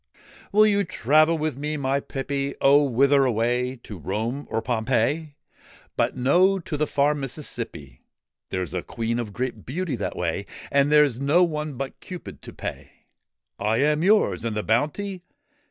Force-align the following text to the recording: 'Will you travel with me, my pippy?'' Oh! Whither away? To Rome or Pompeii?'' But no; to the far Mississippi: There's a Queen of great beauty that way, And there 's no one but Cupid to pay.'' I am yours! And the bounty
'Will 0.51 0.65
you 0.65 0.83
travel 0.83 1.37
with 1.37 1.57
me, 1.59 1.77
my 1.77 1.99
pippy?'' 1.99 2.55
Oh! 2.61 2.83
Whither 2.85 3.23
away? 3.23 3.75
To 3.83 3.99
Rome 3.99 4.47
or 4.49 4.59
Pompeii?'' 4.59 5.35
But 5.95 6.17
no; 6.17 6.57
to 6.57 6.75
the 6.75 6.87
far 6.87 7.13
Mississippi: 7.13 8.01
There's 8.49 8.73
a 8.73 8.81
Queen 8.81 9.19
of 9.19 9.31
great 9.31 9.63
beauty 9.63 9.95
that 9.97 10.15
way, 10.15 10.47
And 10.71 10.91
there 10.91 11.07
's 11.07 11.19
no 11.19 11.43
one 11.43 11.73
but 11.75 11.99
Cupid 11.99 12.41
to 12.41 12.51
pay.'' 12.51 12.89
I 13.59 13.77
am 13.77 14.01
yours! 14.01 14.43
And 14.43 14.55
the 14.57 14.63
bounty 14.63 15.21